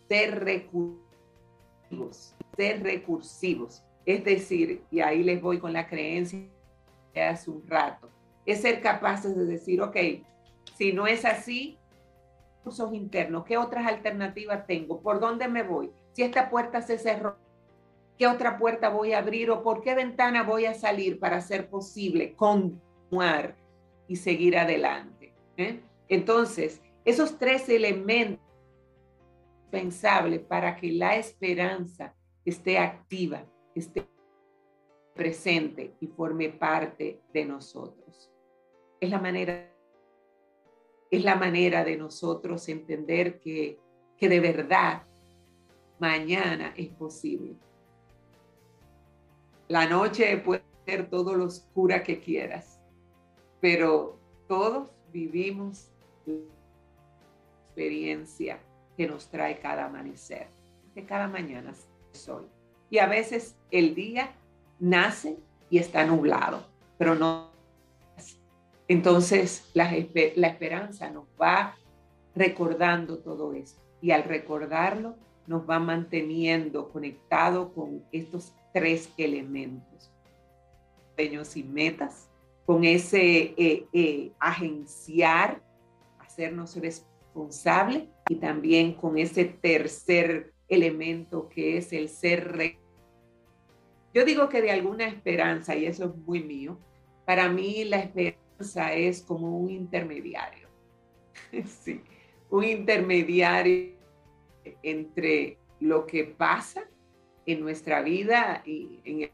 [0.09, 3.83] ser recursivos, ser recursivos.
[4.07, 6.39] Es decir, y ahí les voy con la creencia
[7.13, 8.09] de hace un rato,
[8.47, 9.97] es ser capaces de decir, ok,
[10.77, 11.79] si no es así,
[12.59, 15.01] recursos internos, ¿qué otras alternativas tengo?
[15.01, 15.91] ¿Por dónde me voy?
[16.13, 17.37] Si esta puerta se cerró,
[18.19, 21.69] ¿qué otra puerta voy a abrir o por qué ventana voy a salir para hacer
[21.69, 23.57] posible continuar
[24.09, 25.35] y seguir adelante?
[25.57, 25.81] ¿Eh?
[26.09, 28.45] Entonces, esos tres elementos
[29.71, 34.07] pensables para que la esperanza esté activa, esté
[35.15, 38.31] presente y forme parte de nosotros.
[39.01, 39.71] Es la manera,
[41.11, 43.79] es la manera de nosotros entender que,
[44.17, 45.03] que de verdad
[45.99, 47.57] mañana es posible.
[49.75, 52.79] La noche puede ser todo lo oscura que quieras,
[53.61, 55.91] pero todos vivimos
[56.27, 56.37] la
[57.67, 58.61] experiencia
[58.97, 60.47] que nos trae cada amanecer,
[60.95, 61.89] que cada mañana es
[62.21, 62.49] sol.
[62.89, 64.31] Y a veces el día
[64.79, 65.39] nace
[65.71, 66.65] y está nublado,
[66.97, 67.51] pero no.
[68.87, 69.91] Entonces la,
[70.37, 71.75] la esperanza nos va
[72.37, 75.17] recordando todo esto y al recordarlo
[75.49, 80.13] nos va manteniendo conectado con estos tres elementos,
[81.15, 82.29] sueños y metas,
[82.67, 85.63] con ese eh, eh, agenciar,
[86.19, 92.77] hacernos responsables y también con ese tercer elemento que es el ser.
[94.13, 96.77] Yo digo que de alguna esperanza, y eso es muy mío,
[97.25, 100.69] para mí la esperanza es como un intermediario.
[101.85, 102.01] sí,
[102.51, 103.95] un intermediario
[104.83, 106.89] entre lo que pasa
[107.47, 109.31] en nuestra vida y,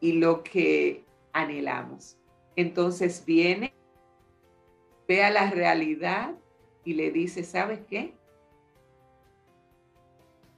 [0.00, 2.16] y lo que anhelamos.
[2.56, 3.74] Entonces viene,
[5.08, 6.34] ve a la realidad
[6.84, 8.14] y le dice, ¿sabes qué?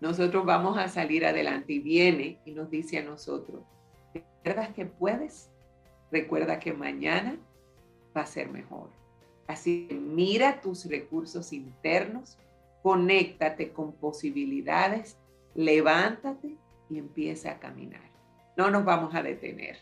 [0.01, 3.63] nosotros vamos a salir adelante y viene y nos dice a nosotros,
[4.13, 5.51] ¿recuerdas que puedes?
[6.11, 7.39] Recuerda que mañana
[8.17, 8.91] va a ser mejor.
[9.47, 12.39] Así que mira tus recursos internos,
[12.83, 15.19] conéctate con posibilidades,
[15.57, 16.57] levántate
[16.89, 18.11] y empieza a caminar.
[18.57, 19.79] No nos vamos a detener.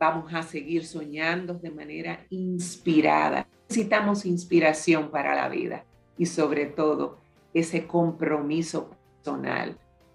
[0.00, 3.46] Vamos a seguir soñando de manera inspirada.
[3.68, 5.84] Necesitamos inspiración para la vida
[6.16, 7.18] y sobre todo
[7.52, 8.90] ese compromiso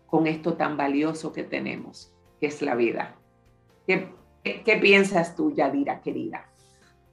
[0.08, 3.16] con esto tan valioso que tenemos, que es la vida.
[3.86, 4.10] ¿Qué,
[4.44, 6.50] qué piensas tú, Yadira, querida?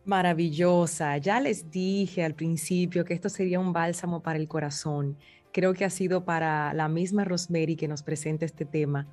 [0.05, 1.19] Maravillosa.
[1.19, 5.19] Ya les dije al principio que esto sería un bálsamo para el corazón.
[5.53, 9.09] Creo que ha sido para la misma Rosemary que nos presenta este tema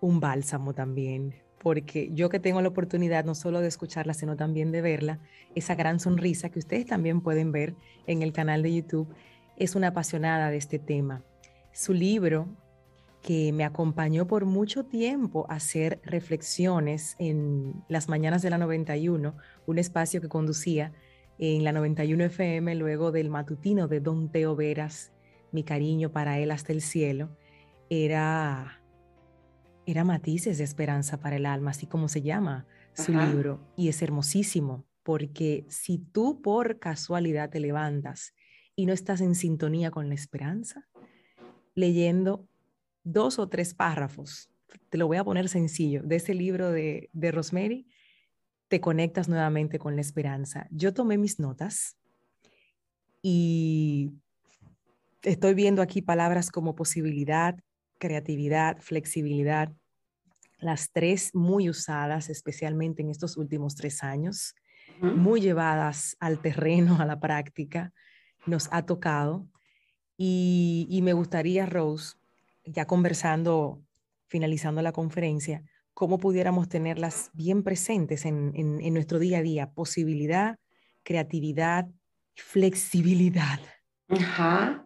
[0.00, 4.72] un bálsamo también, porque yo que tengo la oportunidad no solo de escucharla, sino también
[4.72, 5.20] de verla,
[5.54, 7.74] esa gran sonrisa que ustedes también pueden ver
[8.06, 9.14] en el canal de YouTube,
[9.56, 11.22] es una apasionada de este tema.
[11.72, 12.48] Su libro
[13.22, 19.36] que me acompañó por mucho tiempo a hacer reflexiones en las mañanas de la 91,
[19.66, 20.92] un espacio que conducía
[21.38, 25.12] en la 91 FM luego del matutino de Don Teo Veras,
[25.56, 27.34] mi cariño para él hasta el cielo,
[27.88, 28.82] era,
[29.86, 34.02] era Matices de Esperanza para el Alma, así como se llama su libro, y es
[34.02, 38.34] hermosísimo, porque si tú por casualidad te levantas
[38.74, 40.86] y no estás en sintonía con la esperanza,
[41.74, 42.46] leyendo
[43.02, 44.50] dos o tres párrafos,
[44.90, 47.86] te lo voy a poner sencillo, de ese libro de, de Rosemary,
[48.68, 50.66] te conectas nuevamente con la esperanza.
[50.70, 51.96] Yo tomé mis notas
[53.22, 54.12] y
[55.26, 57.56] estoy viendo aquí palabras como posibilidad,
[57.98, 59.72] creatividad, flexibilidad,
[60.58, 64.54] las tres muy usadas, especialmente en estos últimos tres años,
[65.00, 67.92] muy llevadas al terreno, a la práctica,
[68.46, 69.48] nos ha tocado.
[70.16, 72.16] Y, me gustaría, Rose,
[72.64, 73.82] ya conversando,
[74.28, 75.62] finalizando la conferencia,
[75.92, 79.70] cómo pudiéramos tenerlas bien presentes en, en, nuestro día a día.
[79.72, 80.58] Posibilidad,
[81.02, 81.88] creatividad,
[82.34, 83.60] flexibilidad.
[84.08, 84.85] Ajá.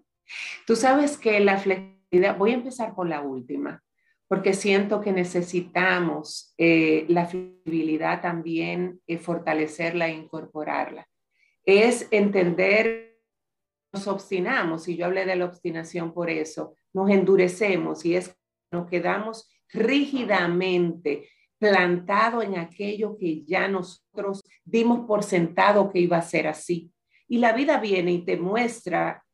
[0.67, 3.83] Tú sabes que la flexibilidad, voy a empezar por la última,
[4.29, 11.07] porque siento que necesitamos eh, la flexibilidad también, eh, fortalecerla e incorporarla.
[11.65, 13.19] Es entender,
[13.93, 18.37] nos obstinamos, y yo hablé de la obstinación por eso, nos endurecemos y es
[18.73, 21.29] nos quedamos rígidamente
[21.59, 26.93] plantado en aquello que ya nosotros dimos por sentado que iba a ser así.
[27.29, 29.25] Y la vida viene y te muestra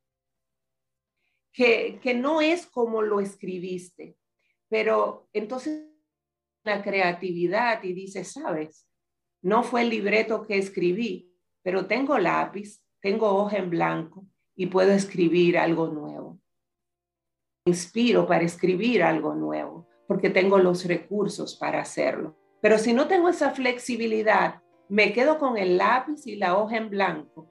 [1.56, 4.18] que, que no es como lo escribiste,
[4.68, 5.88] pero entonces
[6.64, 8.86] la creatividad y dices, sabes,
[9.40, 11.32] no fue el libreto que escribí,
[11.62, 16.38] pero tengo lápiz, tengo hoja en blanco y puedo escribir algo nuevo.
[17.64, 22.36] Inspiro para escribir algo nuevo porque tengo los recursos para hacerlo.
[22.60, 26.90] Pero si no tengo esa flexibilidad, me quedo con el lápiz y la hoja en
[26.90, 27.50] blanco,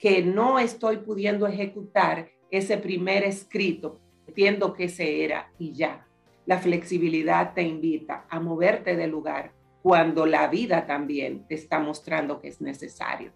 [0.00, 6.06] que no estoy pudiendo ejecutar ese primer escrito, entiendo que ese era y ya.
[6.46, 12.40] La flexibilidad te invita a moverte del lugar cuando la vida también te está mostrando
[12.40, 13.32] que es necesario.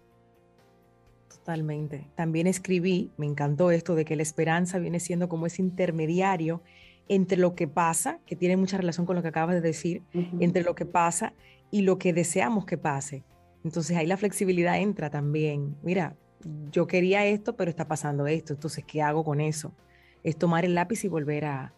[1.28, 2.08] Totalmente.
[2.16, 6.62] También escribí, me encantó esto de que la esperanza viene siendo como ese intermediario
[7.08, 10.02] entre lo que pasa, que tiene mucha relación con lo que acabas de decir,
[10.40, 11.34] entre lo que pasa
[11.70, 13.22] y lo que deseamos que pase.
[13.62, 15.76] Entonces ahí la flexibilidad entra también.
[15.82, 16.16] Mira,
[16.70, 19.72] yo quería esto, pero está pasando esto, entonces, ¿qué hago con eso?
[20.22, 21.72] Es tomar el lápiz y volver a,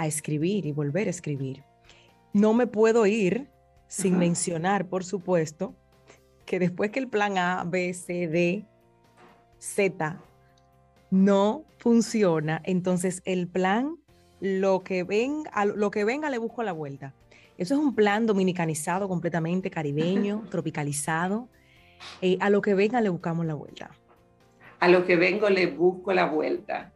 [0.00, 1.64] escribir y volver a escribir.
[2.32, 3.48] No me puedo ir
[3.88, 5.74] sin mencionar, por supuesto,
[6.46, 8.64] que después que el plan A, B, C, D,
[9.58, 10.20] Z
[11.10, 13.96] no funciona, entonces el plan
[14.40, 17.14] lo que, venga, lo que venga le busco la vuelta.
[17.56, 21.48] Eso es un plan dominicanizado, completamente caribeño, tropicalizado.
[22.22, 23.90] Eh, a lo que venga le buscamos la vuelta.
[24.80, 26.92] A lo que vengo le busco la vuelta.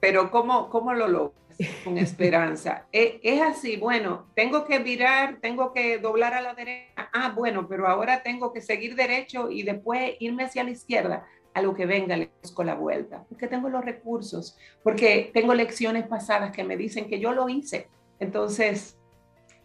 [0.00, 1.38] Pero ¿cómo, cómo lo logras?
[1.82, 2.86] Con esperanza.
[2.92, 7.10] es, es así, bueno, tengo que virar, tengo que doblar a la derecha.
[7.12, 11.62] Ah, bueno, pero ahora tengo que seguir derecho y después irme hacia la izquierda a
[11.62, 16.52] lo que venga le busco la vuelta, porque tengo los recursos, porque tengo lecciones pasadas
[16.52, 17.88] que me dicen que yo lo hice.
[18.20, 18.96] Entonces,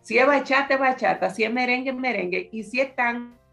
[0.02, 2.96] si es bachata, bachata, si es merengue, merengue, y si es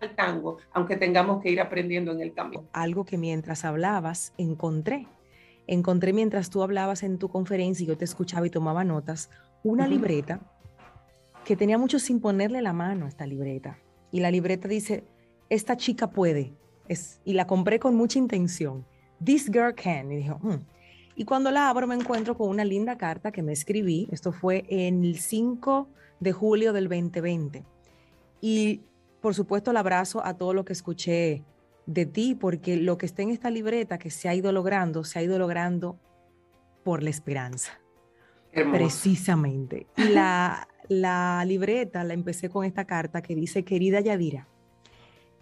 [0.00, 2.64] tango, tango, aunque tengamos que ir aprendiendo en el cambio.
[2.72, 5.06] Algo que mientras hablabas encontré,
[5.66, 9.30] encontré mientras tú hablabas en tu conferencia y yo te escuchaba y tomaba notas,
[9.62, 10.40] una libreta
[11.44, 13.78] que tenía mucho sin ponerle la mano a esta libreta.
[14.10, 15.04] Y la libreta dice,
[15.48, 16.54] esta chica puede,
[17.24, 18.84] y la compré con mucha intención.
[19.24, 20.10] This girl can.
[20.10, 20.58] Y dijo, hmm".
[21.14, 24.08] Y cuando la abro me encuentro con una linda carta que me escribí.
[24.10, 25.88] Esto fue en el 5
[26.18, 27.64] de julio del 2020.
[28.40, 28.80] Y
[29.20, 31.44] por supuesto el abrazo a todo lo que escuché
[31.86, 35.18] de ti, porque lo que está en esta libreta que se ha ido logrando, se
[35.18, 35.98] ha ido logrando
[36.84, 37.80] por la esperanza.
[38.52, 39.86] Precisamente.
[39.96, 44.48] La, la libreta la empecé con esta carta que dice, querida Yadira,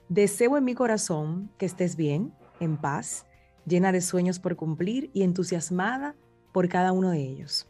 [0.09, 3.26] Deseo en mi corazón que estés bien, en paz,
[3.66, 6.16] llena de sueños por cumplir y entusiasmada
[6.53, 7.68] por cada uno de ellos.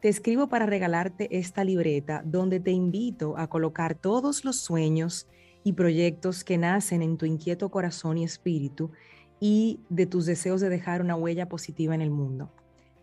[0.00, 5.28] Te escribo para regalarte esta libreta donde te invito a colocar todos los sueños
[5.62, 8.92] y proyectos que nacen en tu inquieto corazón y espíritu
[9.40, 12.50] y de tus deseos de dejar una huella positiva en el mundo.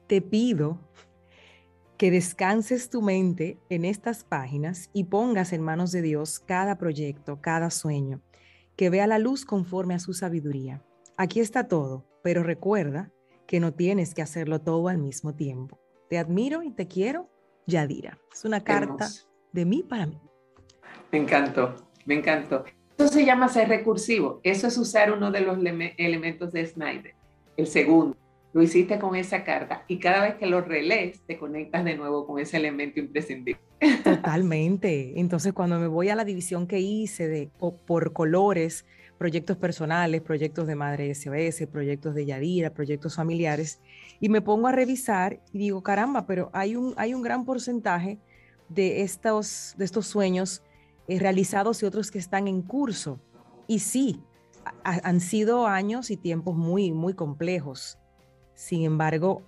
[0.07, 0.79] Te pido
[1.97, 7.41] que descanses tu mente en estas páginas y pongas en manos de Dios cada proyecto,
[7.41, 8.21] cada sueño
[8.75, 10.83] que vea la luz conforme a su sabiduría.
[11.15, 13.11] Aquí está todo, pero recuerda
[13.45, 15.79] que no tienes que hacerlo todo al mismo tiempo.
[16.09, 17.29] Te admiro y te quiero,
[17.65, 18.17] Yadira.
[18.33, 19.09] Es una carta
[19.51, 20.19] de mí para mí.
[21.11, 22.63] Me encantó, me encantó.
[22.97, 24.39] Eso se llama ser recursivo.
[24.43, 25.57] Eso es usar uno de los
[25.97, 27.15] elementos de Snyder.
[27.57, 28.15] El segundo,
[28.53, 32.25] lo hiciste con esa carta y cada vez que lo relees te conectas de nuevo
[32.25, 33.61] con ese elemento imprescindible.
[34.03, 35.19] Totalmente.
[35.19, 38.85] Entonces, cuando me voy a la división que hice de por colores,
[39.17, 43.79] proyectos personales, proyectos de Madre SOS, proyectos de Yadira, proyectos familiares,
[44.19, 48.19] y me pongo a revisar y digo, caramba, pero hay un, hay un gran porcentaje
[48.69, 50.63] de estos, de estos sueños
[51.07, 53.19] eh, realizados y otros que están en curso.
[53.67, 54.21] Y sí,
[54.83, 57.97] han sido años y tiempos muy, muy complejos.
[58.53, 59.43] Sin embargo,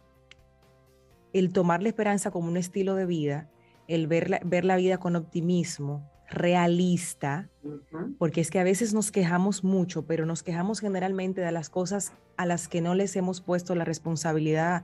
[1.33, 3.49] el tomar la esperanza como un estilo de vida
[3.89, 7.49] el ver la, ver la vida con optimismo, realista,
[8.17, 12.13] porque es que a veces nos quejamos mucho, pero nos quejamos generalmente de las cosas
[12.37, 14.83] a las que no les hemos puesto la responsabilidad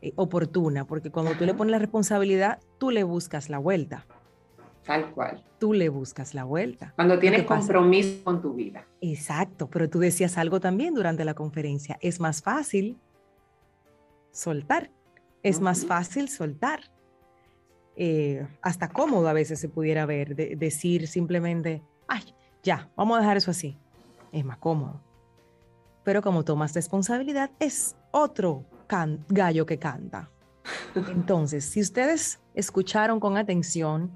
[0.00, 4.06] eh, oportuna, porque cuando tú le pones la responsabilidad, tú le buscas la vuelta.
[4.84, 5.44] Tal cual.
[5.60, 6.92] Tú le buscas la vuelta.
[6.96, 8.84] Cuando tienes compromiso con tu vida.
[9.00, 12.98] Exacto, pero tú decías algo también durante la conferencia, es más fácil
[14.30, 14.90] soltar,
[15.42, 16.90] es más fácil soltar
[17.96, 22.22] eh, hasta cómodo a veces se pudiera ver, decir simplemente, ay,
[22.62, 23.78] ya, vamos a dejar eso así.
[24.32, 25.00] Es más cómodo.
[26.04, 28.64] Pero como tomas responsabilidad, es otro
[29.28, 30.30] gallo que canta.
[30.94, 34.12] Entonces, si ustedes escucharon con atención,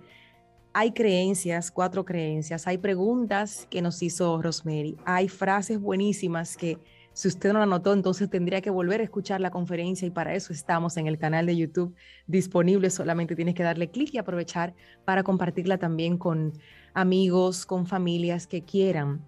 [0.73, 6.79] hay creencias, cuatro creencias, hay preguntas que nos hizo Rosemary, hay frases buenísimas que
[7.17, 10.35] si usted no la anotó, entonces tendría que volver a escuchar la conferencia y para
[10.35, 11.95] eso estamos en el canal de YouTube
[12.27, 12.91] disponible.
[12.91, 14.75] Solamente tienes que darle clic y aprovechar
[15.07, 16.53] para compartirla también con
[16.93, 19.23] amigos, con familias que quieran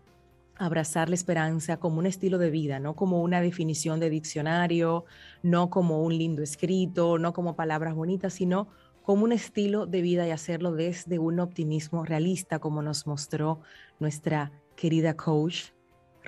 [0.59, 5.07] abrazar la esperanza como un estilo de vida, no como una definición de diccionario,
[5.43, 8.69] no como un lindo escrito, no como palabras bonitas, sino
[9.03, 13.63] como un estilo de vida y hacerlo desde un optimismo realista, como nos mostró
[13.99, 15.71] nuestra querida coach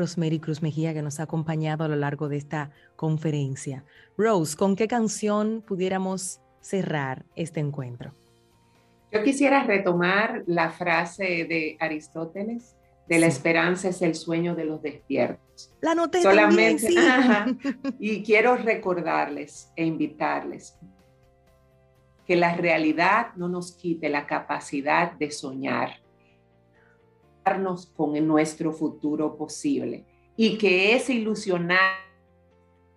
[0.00, 3.84] Rosemary Cruz Mejía, que nos ha acompañado a lo largo de esta conferencia.
[4.16, 8.14] Rose, ¿con qué canción pudiéramos cerrar este encuentro?
[9.12, 12.76] Yo quisiera retomar la frase de Aristóteles,
[13.08, 15.74] de la esperanza es el sueño de los despiertos.
[15.80, 16.88] La noté Solamente,
[17.98, 20.78] y quiero recordarles e invitarles
[22.26, 26.00] que la realidad no nos quite la capacidad de soñar,
[27.94, 30.04] con nuestro futuro posible
[30.36, 31.98] y que ese ilusionar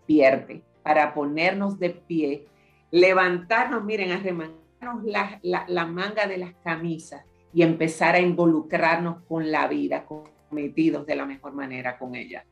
[0.05, 2.45] pierde para ponernos de pie,
[2.91, 7.23] levantarnos, miren, arremangarnos la, la, la manga de las camisas
[7.53, 12.45] y empezar a involucrarnos con la vida, cometidos de la mejor manera con ella.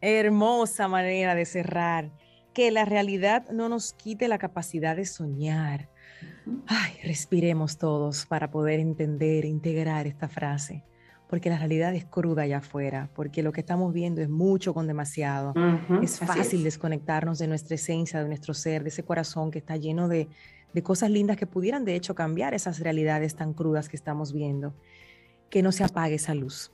[0.00, 2.10] Hermosa manera de cerrar.
[2.52, 5.88] Que la realidad no nos quite la capacidad de soñar,
[6.66, 10.84] Ay, respiremos todos para poder entender, integrar esta frase,
[11.32, 14.86] porque la realidad es cruda allá afuera, porque lo que estamos viendo es mucho con
[14.86, 15.54] demasiado.
[16.02, 20.08] es fácil desconectarnos de nuestra esencia, de nuestro ser, de ese corazón que está lleno
[20.08, 20.28] de,
[20.74, 24.74] de cosas lindas que pudieran de hecho cambiar esas realidades tan crudas que estamos viendo.
[25.48, 26.70] Que no se apague esa luz.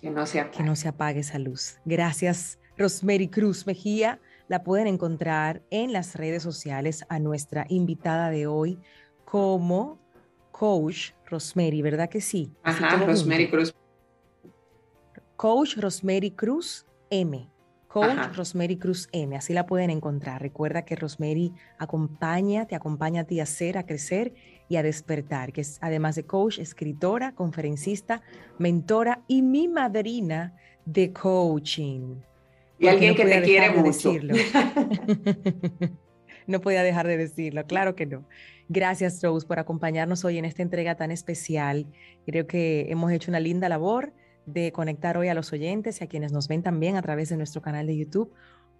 [0.00, 0.56] Que no se apague.
[0.56, 1.80] Que no se apague esa luz.
[1.84, 8.46] Gracias, Rosemary Cruz Mejía la pueden encontrar en las redes sociales a nuestra invitada de
[8.46, 8.78] hoy
[9.24, 9.98] como
[10.52, 12.52] Coach Rosemary, ¿verdad que sí?
[12.62, 13.74] Ajá, Rosemary Cruz.
[15.38, 17.48] Coach Rosemary Cruz M.
[17.86, 19.36] Coach Rosemary Cruz M.
[19.36, 20.42] Así la pueden encontrar.
[20.42, 24.34] Recuerda que Rosemary acompaña, te acompaña a ti a ser, a crecer
[24.68, 28.20] y a despertar, que es además de coach, escritora, conferencista,
[28.58, 32.16] mentora y mi madrina de coaching.
[32.80, 34.14] Y alguien que te quiere mucho.
[36.48, 38.24] no podía dejar de decirlo, claro que no.
[38.68, 41.86] Gracias, Rose, por acompañarnos hoy en esta entrega tan especial.
[42.26, 44.12] Creo que hemos hecho una linda labor
[44.52, 47.36] de conectar hoy a los oyentes y a quienes nos ven también a través de
[47.36, 48.32] nuestro canal de YouTube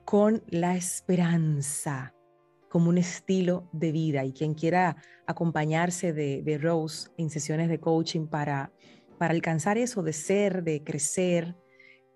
[0.05, 2.15] con la esperanza
[2.69, 4.25] como un estilo de vida.
[4.25, 4.97] Y quien quiera
[5.27, 8.73] acompañarse de, Rose en sesiones de coaching para,
[9.19, 11.57] para alcanzar eso de ser, de crecer,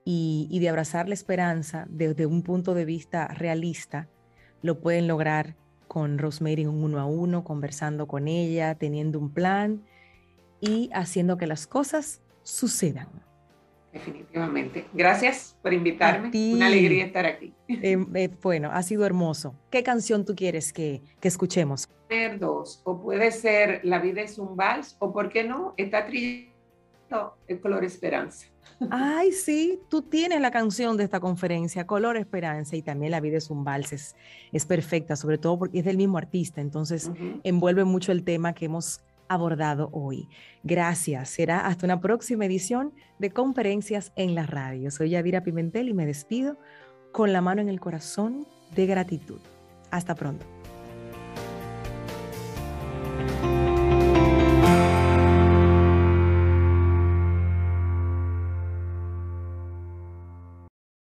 [0.05, 4.09] y, de abrazar la esperanza desde un punto de vista realista,
[4.61, 5.57] lo pueden lograr
[5.89, 9.85] con Rosemary un uno a uno, conversando con ella, teniendo un plan
[10.61, 13.09] y haciendo que las cosas sucedan.
[13.93, 14.87] Definitivamente.
[14.95, 16.31] Gracias por invitarme.
[16.55, 17.53] Una alegría estar aquí.
[17.69, 19.55] Eh, eh, bueno, ha sido hermoso.
[19.71, 21.89] ¿Qué canción tú quieres que, que escuchemos?
[22.39, 26.53] Dos, o puede ser La vida es un vals, o por qué no, está trillando
[27.47, 28.49] el color esperanza.
[28.91, 33.39] Ay, sí, tú tienes la canción de esta conferencia, Color Esperanza, y también La vida
[33.39, 33.93] es un vals,
[34.53, 37.11] es, perfecta, sobre todo porque es del mismo artista, entonces
[37.45, 39.01] envuelve mucho el tema que hemos
[39.33, 40.29] abordado hoy.
[40.63, 44.91] Gracias, será hasta una próxima edición de Conferencias en la Radio.
[44.91, 46.57] Soy Yadira Pimentel y me despido
[47.13, 49.41] con la mano en el corazón de gratitud.
[49.91, 50.52] Hasta pronto.